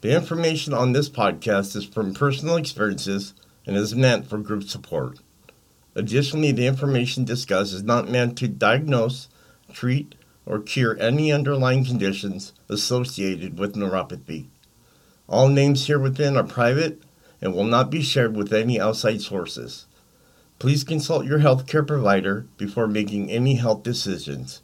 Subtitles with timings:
[0.00, 3.34] The information on this podcast is from personal experiences
[3.66, 5.18] and is meant for group support.
[5.96, 9.28] Additionally, the information discussed is not meant to diagnose,
[9.72, 10.14] treat,
[10.46, 14.46] or cure any underlying conditions associated with neuropathy.
[15.28, 17.02] All names here within are private
[17.42, 19.86] and will not be shared with any outside sources.
[20.60, 24.62] Please consult your healthcare provider before making any health decisions.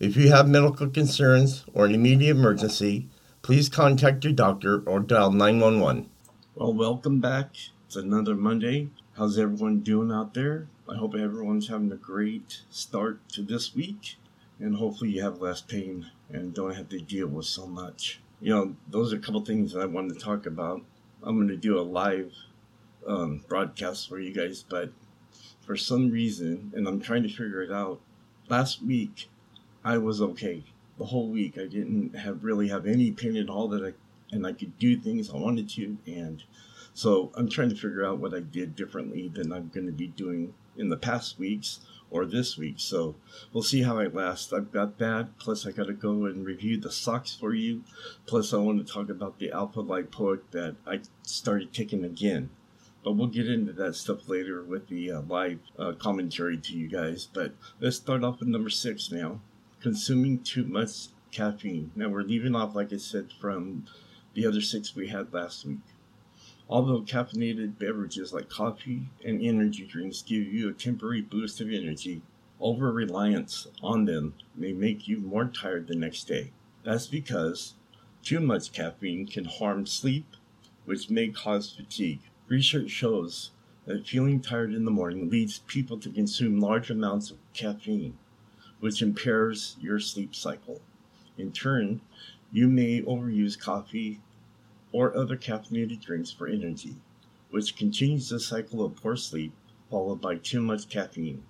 [0.00, 3.08] If you have medical concerns or an immediate emergency,
[3.44, 6.08] please contact your doctor or dial 911.
[6.54, 7.54] Well, welcome back.
[7.84, 8.88] It's another Monday.
[9.18, 10.66] How's everyone doing out there?
[10.88, 14.16] I hope everyone's having a great start to this week,
[14.58, 18.22] and hopefully, you have less pain and don't have to deal with so much.
[18.40, 20.80] You know, those are a couple things that I wanted to talk about.
[21.22, 22.32] I'm going to do a live
[23.06, 24.90] um, broadcast for you guys, but
[25.60, 28.00] for some reason, and I'm trying to figure it out,
[28.48, 29.28] last week
[29.84, 30.64] I was okay
[30.98, 31.58] the whole week.
[31.58, 33.92] I didn't have really have any pain at all that I
[34.34, 36.42] and I could do things I wanted to and
[36.94, 40.06] so I'm trying to figure out what I did differently than I'm going to be
[40.06, 42.76] doing in the past weeks or this week.
[42.78, 43.16] So
[43.52, 44.52] we'll see how I last.
[44.52, 45.36] I've got that.
[45.38, 47.82] Plus, I got to go and review the socks for you.
[48.26, 52.50] Plus, I want to talk about the alpha Light lipoic that I started taking again.
[53.02, 56.86] But we'll get into that stuff later with the uh, live uh, commentary to you
[56.86, 57.28] guys.
[57.30, 59.40] But let's start off with number six now
[59.84, 61.90] consuming too much caffeine.
[61.94, 63.84] Now we're leaving off, like I said, from
[64.32, 65.84] the other six we had last week.
[66.70, 72.22] Although caffeinated beverages like coffee and energy drinks give you a temporary boost of energy,
[72.60, 76.52] over reliance on them may make you more tired the next day.
[76.82, 77.74] That's because
[78.22, 80.34] too much caffeine can harm sleep,
[80.86, 82.22] which may cause fatigue.
[82.48, 83.50] Research shows
[83.84, 88.16] that feeling tired in the morning leads people to consume large amounts of caffeine
[88.80, 90.80] which impairs your sleep cycle.
[91.38, 92.00] In turn,
[92.52, 94.20] you may overuse coffee
[94.92, 96.96] or other caffeinated drinks for energy,
[97.50, 99.52] which continues the cycle of poor sleep
[99.90, 101.42] followed by too much caffeine.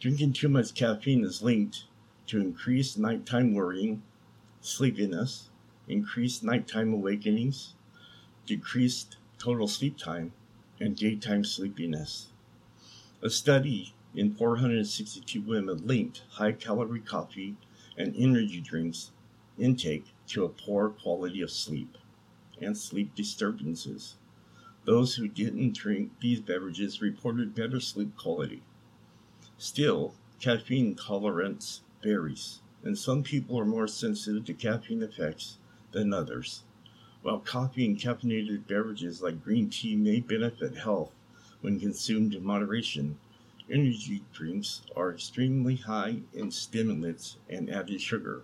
[0.00, 1.84] Drinking too much caffeine is linked
[2.26, 4.02] to increased nighttime worrying,
[4.60, 5.50] sleepiness,
[5.88, 7.74] increased nighttime awakenings,
[8.46, 10.32] decreased total sleep time,
[10.80, 12.28] and daytime sleepiness.
[13.22, 17.56] A study in 462 women linked high calorie coffee
[17.96, 19.10] and energy drinks
[19.58, 21.96] intake to a poor quality of sleep
[22.60, 24.16] and sleep disturbances.
[24.84, 28.62] Those who didn't drink these beverages reported better sleep quality.
[29.56, 35.58] Still, caffeine tolerance varies, and some people are more sensitive to caffeine effects
[35.92, 36.64] than others.
[37.22, 41.12] While coffee and caffeinated beverages like green tea may benefit health
[41.60, 43.18] when consumed in moderation,
[43.72, 48.42] Energy drinks are extremely high in stimulants and added sugar.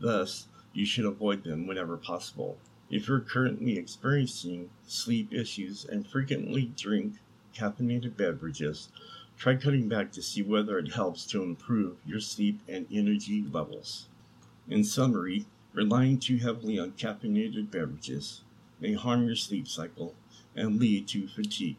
[0.00, 2.58] Thus, you should avoid them whenever possible.
[2.90, 7.14] If you're currently experiencing sleep issues and frequently drink
[7.54, 8.88] caffeinated beverages,
[9.38, 14.08] try cutting back to see whether it helps to improve your sleep and energy levels.
[14.68, 18.40] In summary, relying too heavily on caffeinated beverages
[18.80, 20.16] may harm your sleep cycle
[20.56, 21.76] and lead to fatigue.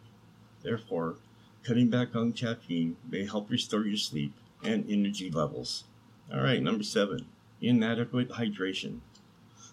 [0.64, 1.18] Therefore,
[1.66, 4.34] Cutting back on caffeine may help restore your sleep
[4.64, 5.86] and energy levels.
[6.32, 7.26] All right, number seven,
[7.60, 9.00] inadequate hydration.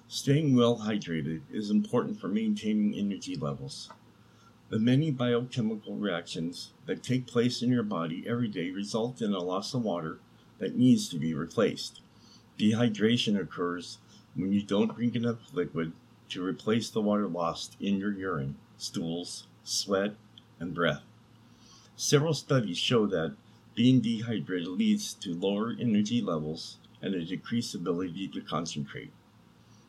[0.09, 3.91] Staying well hydrated is important for maintaining energy levels.
[4.71, 9.41] The many biochemical reactions that take place in your body every day result in a
[9.41, 10.19] loss of water
[10.61, 12.01] that needs to be replaced.
[12.59, 13.99] Dehydration occurs
[14.35, 15.93] when you don't drink enough liquid
[16.31, 20.15] to replace the water lost in your urine, stools, sweat,
[20.59, 21.03] and breath.
[21.97, 23.37] Several studies show that
[23.75, 29.13] being dehydrated leads to lower energy levels and a decreased ability to concentrate.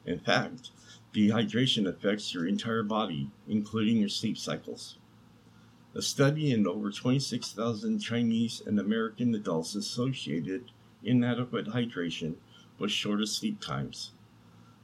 [0.06, 0.72] In fact,
[1.14, 4.98] dehydration affects your entire body, including your sleep cycles.
[5.96, 10.72] A study in over 26,000 Chinese and American adults associated
[11.04, 12.36] inadequate hydration
[12.78, 14.12] with shorter sleep times.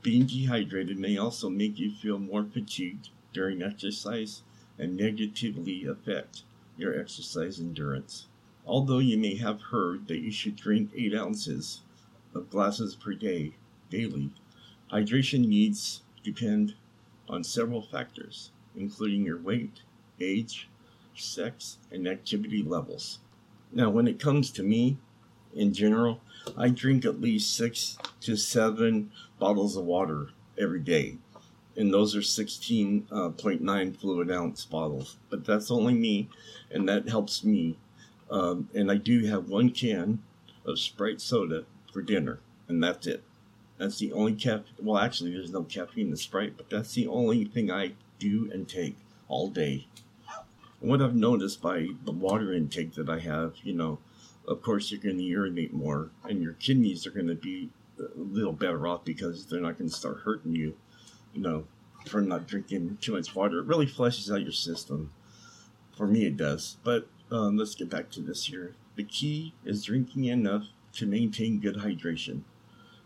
[0.02, 4.44] Being dehydrated may also make you feel more fatigued during exercise
[4.78, 6.44] and negatively affect
[6.80, 8.28] your exercise endurance.
[8.66, 11.82] Although you may have heard that you should drink 8 ounces
[12.34, 13.54] of glasses per day
[13.90, 14.32] daily,
[14.92, 16.76] hydration needs depend
[17.28, 19.82] on several factors, including your weight,
[20.20, 20.68] age,
[21.16, 23.20] sex, and activity levels.
[23.72, 24.98] Now, when it comes to me,
[25.54, 26.22] in general,
[26.58, 31.18] I drink at least six to seven bottles of water every day.
[31.80, 35.16] And those are 16.9 uh, fluid ounce bottles.
[35.30, 36.28] But that's only me,
[36.70, 37.78] and that helps me.
[38.30, 40.22] Um, and I do have one can
[40.66, 43.24] of Sprite soda for dinner, and that's it.
[43.78, 44.66] That's the only cap.
[44.78, 48.52] Well, actually, there's no caffeine in the Sprite, but that's the only thing I do
[48.54, 48.98] and take
[49.30, 49.88] all day.
[50.82, 54.00] And what I've noticed by the water intake that I have, you know,
[54.46, 58.20] of course you're going to urinate more, and your kidneys are going to be a
[58.20, 60.76] little better off because they're not going to start hurting you,
[61.34, 61.66] you know,
[62.08, 63.60] for not drinking too much water.
[63.60, 65.12] It really flushes out your system.
[65.96, 66.78] For me, it does.
[66.84, 68.76] But um, let's get back to this here.
[68.96, 72.42] The key is drinking enough to maintain good hydration.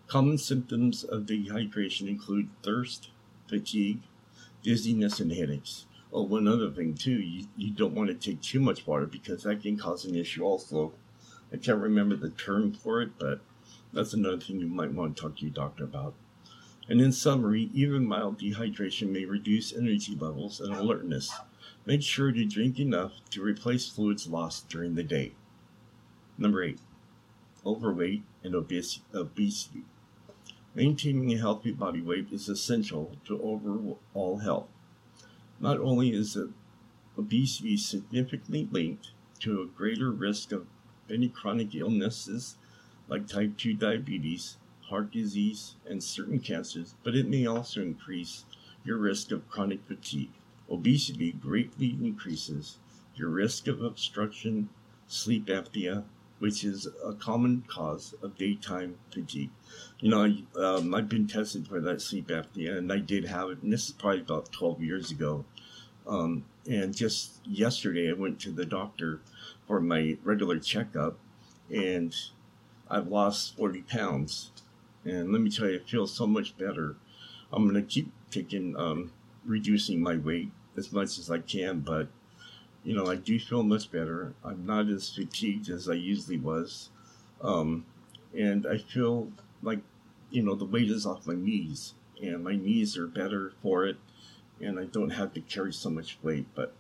[0.08, 3.10] Common symptoms of dehydration include thirst,
[3.48, 4.02] fatigue,
[4.62, 5.86] dizziness, and headaches.
[6.12, 9.44] Oh, one other thing too, you, you don't want to take too much water because
[9.44, 10.94] that can cause an issue also.
[11.52, 13.40] I can't remember the term for it, but
[13.92, 16.14] that's another thing you might want to talk to your doctor about.
[16.90, 21.32] And in summary, even mild dehydration may reduce energy levels and alertness.
[21.86, 25.34] Make sure to drink enough to replace fluids lost during the day.
[26.38, 26.80] Number eight,
[27.66, 29.86] overweight and obesity.
[30.76, 34.68] Maintaining a healthy body weight is essential to overall health.
[35.60, 36.38] Not only is
[37.18, 40.66] obesity significantly linked to a greater risk of
[41.10, 42.58] many chronic illnesses
[43.08, 44.58] like type 2 diabetes,
[44.94, 48.46] heart disease, and certain cancers, but it may also increase
[48.86, 50.30] your risk of chronic fatigue.
[50.70, 52.78] Obesity greatly increases
[53.16, 54.70] your risk of obstruction,
[55.08, 56.04] sleep apnea,
[56.38, 59.50] which is a common cause of daytime fatigue.
[60.00, 63.64] You know, um, I've been tested for that sleep apnea, and I did have it,
[63.64, 65.44] and this is probably about 12 years ago.
[66.06, 69.22] Um, and just yesterday, I went to the doctor
[69.66, 71.18] for my regular checkup,
[71.74, 72.16] and
[72.92, 74.52] I've lost 40 pounds.
[75.06, 76.96] And let me tell you, I feel so much better.
[77.52, 79.12] I'm going to keep taking, um,
[79.46, 82.08] reducing my weight as much as I can, but
[82.84, 84.34] you know, I do feel much better.
[84.44, 86.90] I'm not as fatigued as I usually was.
[87.42, 87.86] Um,
[88.38, 89.80] and I feel like,
[90.32, 93.98] you know, the weight is off my knees and my knees are better for it.
[94.60, 96.46] And I don't have to carry so much weight.
[96.56, 96.74] But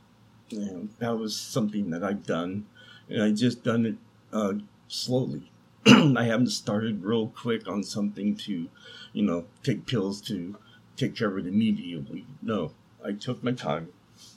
[0.50, 2.66] you know, that was something that I've done.
[3.10, 3.96] And I just done it
[4.32, 4.54] uh,
[4.88, 5.52] slowly.
[5.86, 8.70] I haven't started real quick on something to,
[9.12, 10.56] you know, take pills to
[10.96, 12.26] take care of it immediately.
[12.42, 12.72] No,
[13.04, 13.90] I took my time.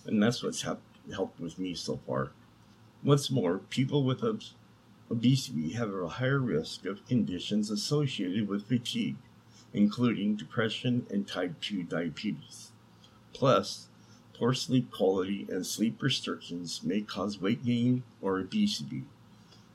[0.07, 0.83] And that's what's happened
[1.15, 2.33] helped with me so far.
[3.03, 4.25] What's more, people with
[5.11, 9.17] obesity have a higher risk of conditions associated with fatigue,
[9.73, 12.73] including depression and type 2 diabetes.
[13.33, 13.87] Plus,
[14.35, 19.05] poor sleep quality and sleep restrictions may cause weight gain or obesity.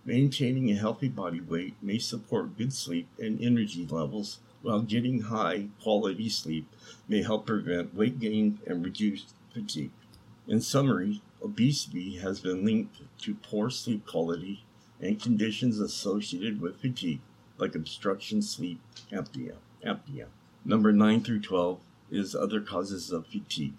[0.04, 5.68] Maintaining a healthy body weight may support good sleep and energy levels, while getting high
[5.80, 6.68] quality sleep
[7.08, 9.92] may help prevent weight gain and reduce fatigue.
[10.48, 14.64] In summary, obesity has been linked to poor sleep quality
[15.00, 17.22] and conditions associated with fatigue,
[17.60, 18.80] like obstruction sleep
[19.12, 19.58] apnea.
[19.86, 20.26] apnea.
[20.66, 21.80] Number 9 through 12
[22.10, 23.78] is other causes of fatigue.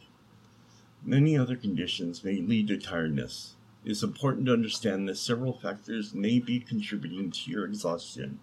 [1.05, 3.55] Many other conditions may lead to tiredness.
[3.85, 8.39] It is important to understand that several factors may be contributing to your exhaustion.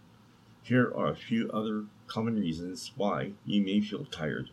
[0.63, 4.50] Here are a few other common reasons why you may feel tired.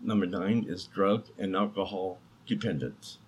[0.00, 3.18] Number 9 is drug and alcohol dependence.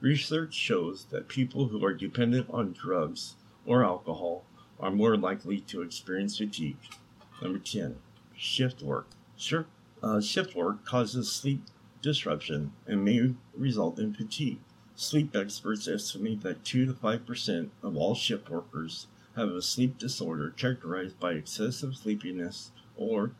[0.00, 4.44] Research shows that people who are dependent on drugs or alcohol
[4.78, 6.76] are more likely to experience fatigue.
[7.40, 7.96] Number 10,
[8.36, 9.08] shift work.
[9.38, 9.64] Sure,
[10.02, 11.62] uh, shift work causes sleep
[12.02, 14.58] disruption and may result in fatigue.
[14.96, 20.50] Sleep experts estimate that 2 to 5% of all shift workers have a sleep disorder
[20.50, 23.32] characterized by excessive sleepiness or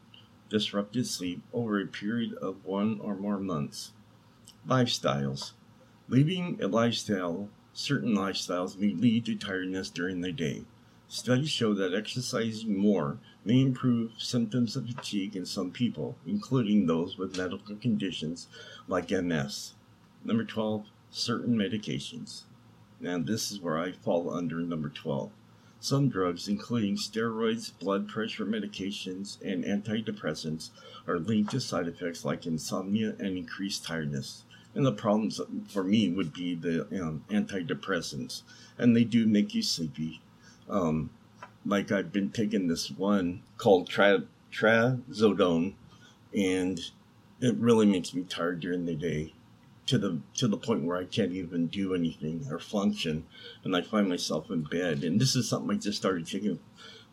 [0.48, 3.92] disrupted sleep over a period of one or more months.
[4.68, 5.52] Lifestyles.
[6.08, 10.64] Leading a lifestyle, certain lifestyles may lead to tiredness during the day.
[11.06, 17.16] Studies show that exercising more may improve symptoms of fatigue in some people, including those
[17.16, 18.48] with medical conditions
[18.88, 19.74] like MS.
[20.24, 22.42] Number 12, certain medications.
[23.00, 25.30] Now, this is where I fall under number 12.
[25.78, 30.70] Some drugs, including steroids, blood pressure medications, and antidepressants,
[31.06, 34.42] are linked to side effects like insomnia and increased tiredness.
[34.74, 38.42] And the problems for me would be the um, antidepressants,
[38.76, 40.20] and they do make you sleepy.
[40.68, 41.10] Um,
[41.64, 45.74] like I've been taking this one called tra- trazodone,
[46.36, 46.80] and
[47.40, 49.32] it really makes me tired during the day
[49.86, 53.26] to the to the point where I can't even do anything or function,
[53.62, 55.04] and I find myself in bed.
[55.04, 56.58] And this is something I just started taking.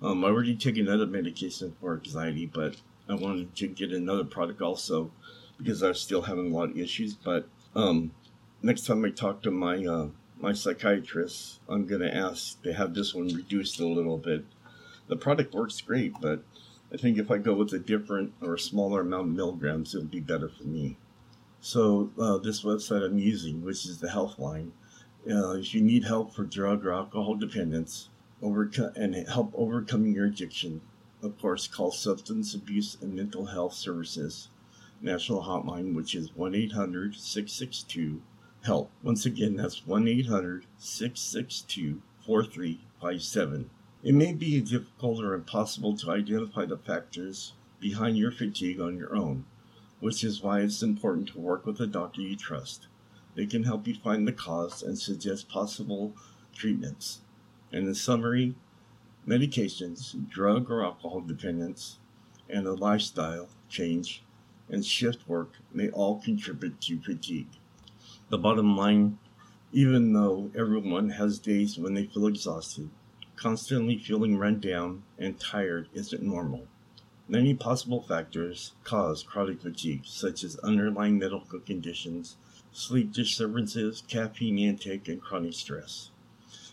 [0.02, 4.62] Um, I already taken another medication for anxiety, but I wanted to get another product
[4.62, 5.12] also
[5.58, 7.14] because I was still having a lot of issues.
[7.14, 8.12] But um,
[8.64, 10.08] next time I talk to my uh,
[10.40, 14.46] my psychiatrist, I'm gonna ask to have this one reduced a little bit.
[15.08, 16.44] The product works great, but
[16.94, 20.08] I think if I go with a different or a smaller amount of milligrams, it'll
[20.08, 20.98] be better for me.
[21.64, 24.72] So uh, this website I'm using, which is the Healthline,
[25.30, 28.10] uh, if you need help for drug or alcohol dependence,
[28.42, 30.82] and help overcoming your addiction,
[31.22, 34.50] of course, call Substance Abuse and Mental Health Services
[35.02, 38.24] National Hotline, which is 1 800 662
[38.64, 38.90] HELP.
[39.04, 43.70] Once again, that's 1 800 662 4357.
[44.02, 49.16] It may be difficult or impossible to identify the factors behind your fatigue on your
[49.16, 49.46] own
[50.02, 52.88] which is why it's important to work with a doctor you trust.
[53.36, 56.14] They can help you find the cause and suggest possible
[56.54, 57.22] treatments.
[57.72, 58.56] And in summary,
[59.26, 62.00] medications, drug or alcohol dependence,
[62.50, 64.24] and a lifestyle change
[64.70, 67.48] and shift work may all contribute to fatigue.
[68.30, 69.18] The bottom line
[69.74, 72.90] even though everyone has days when they feel exhausted,
[73.38, 76.68] constantly feeling run down and tired isn't normal.
[77.32, 82.36] Many possible factors cause chronic fatigue, such as underlying medical conditions,
[82.74, 86.12] sleep disturbances, caffeine intake, and chronic stress.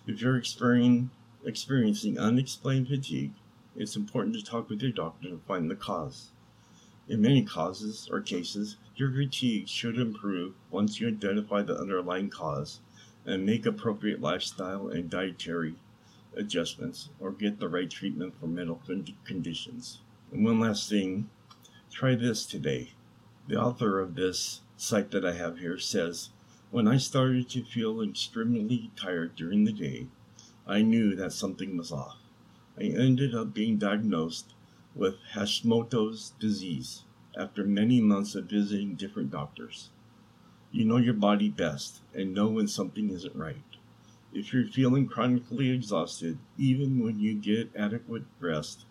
[0.05, 3.35] If you're experiencing unexplained fatigue,
[3.77, 6.33] it's important to talk with your doctor to find the cause.
[7.09, 12.81] In many causes or cases, your fatigue should improve once you identify the underlying cause
[13.25, 15.77] and make appropriate lifestyle and dietary
[16.35, 18.81] adjustments or get the right treatment for medical
[19.25, 20.01] conditions.
[20.31, 21.31] And one last thing
[21.91, 22.93] try this today.
[23.47, 26.31] The author of this site that I have here says,
[26.71, 30.09] When I started to feel extremely tired during the day,
[30.67, 32.19] I knew that something was off.
[32.79, 34.53] I ended up being diagnosed
[34.95, 37.05] with Hashimoto's disease
[37.35, 39.89] after many months of visiting different doctors.
[40.71, 43.63] You know your body best and know when something isn't right.
[44.35, 48.85] If you're feeling chronically exhausted, even when you get adequate rest,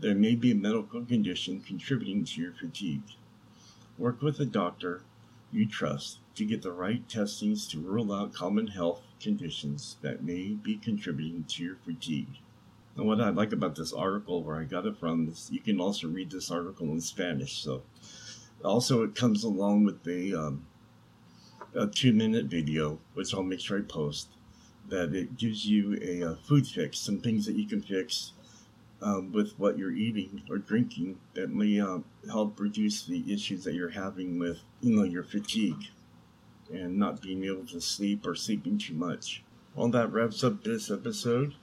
[0.00, 3.02] there may be a medical condition contributing to your fatigue.
[3.98, 5.02] Work with a doctor
[5.52, 10.54] you trust to get the right testings to rule out common health conditions that may
[10.54, 12.38] be contributing to your fatigue.
[12.96, 15.80] And what I like about this article, where I got it from, is you can
[15.80, 17.62] also read this article in Spanish.
[17.62, 17.82] So,
[18.64, 20.66] also it comes along with a um,
[21.74, 24.28] a two minute video, which I'll make sure I post.
[24.88, 28.32] That it gives you a, a food fix, some things that you can fix
[29.02, 31.98] um, with what you're eating or drinking that may uh,
[32.30, 35.88] help reduce the issues that you're having with you know your fatigue
[36.72, 39.42] and not being able to sleep or sleeping too much.
[39.74, 41.54] Well, that wraps up this episode.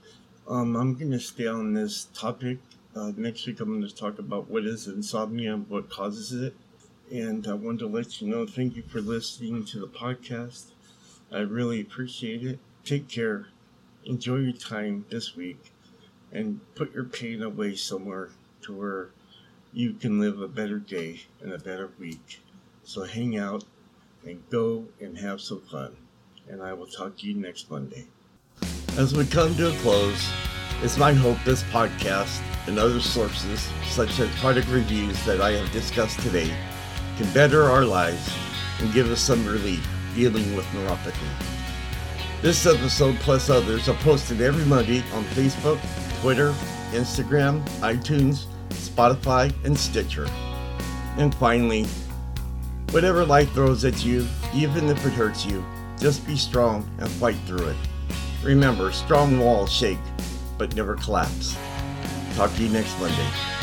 [0.48, 2.60] Um, I'm going to stay on this topic.
[2.96, 6.56] Uh, next week, I'm going to talk about what is insomnia and what causes it.
[7.12, 10.72] And I wanted to let you know thank you for listening to the podcast.
[11.32, 12.60] I really appreciate it.
[12.84, 13.48] Take care.
[14.06, 15.72] Enjoy your time this week
[16.32, 18.30] and put your pain away somewhere
[18.62, 19.10] to where
[19.74, 22.42] you can live a better day and a better week.
[22.84, 23.64] So hang out
[24.26, 25.96] and go and have some fun.
[26.50, 28.08] And I will talk to you next Monday.
[28.98, 30.30] As we come to a close,
[30.82, 35.72] it's my hope this podcast and other sources, such as product reviews that I have
[35.72, 36.52] discussed today,
[37.18, 38.34] can better our lives
[38.80, 41.28] and give us some relief dealing with neuropathy.
[42.42, 45.80] This episode, plus others, are posted every Monday on Facebook,
[46.22, 46.54] Twitter,
[46.92, 50.28] Instagram, iTunes, Spotify, and Stitcher.
[51.18, 51.86] And finally,
[52.92, 55.64] whatever life throws at you, even if it hurts you,
[56.00, 57.78] just be strong and fight through it.
[58.44, 59.98] Remember, strong walls shake,
[60.58, 61.58] but never collapse.
[62.36, 63.57] Talk to you next Monday.